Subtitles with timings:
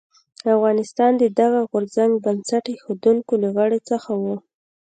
[0.55, 4.23] افغانستان د دغه غورځنګ بنسټ ایښودونکو له غړو څخه و.